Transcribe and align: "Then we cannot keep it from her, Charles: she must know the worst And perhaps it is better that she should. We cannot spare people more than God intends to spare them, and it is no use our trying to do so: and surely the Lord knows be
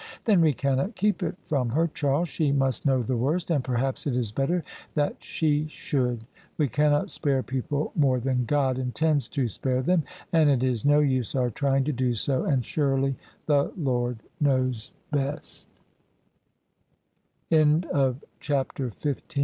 "Then 0.25 0.41
we 0.41 0.51
cannot 0.51 0.95
keep 0.95 1.21
it 1.21 1.35
from 1.45 1.69
her, 1.69 1.85
Charles: 1.85 2.27
she 2.27 2.51
must 2.51 2.87
know 2.87 3.03
the 3.03 3.15
worst 3.17 3.51
And 3.51 3.63
perhaps 3.63 4.07
it 4.07 4.15
is 4.15 4.31
better 4.31 4.63
that 4.95 5.21
she 5.21 5.67
should. 5.67 6.25
We 6.57 6.69
cannot 6.69 7.11
spare 7.11 7.43
people 7.43 7.91
more 7.95 8.19
than 8.19 8.45
God 8.45 8.79
intends 8.79 9.29
to 9.29 9.47
spare 9.47 9.83
them, 9.83 10.01
and 10.33 10.49
it 10.49 10.63
is 10.63 10.85
no 10.85 11.01
use 11.01 11.35
our 11.35 11.51
trying 11.51 11.83
to 11.83 11.91
do 11.93 12.15
so: 12.15 12.45
and 12.45 12.65
surely 12.65 13.15
the 13.45 13.71
Lord 13.77 14.17
knows 14.39 14.91
be 15.11 15.35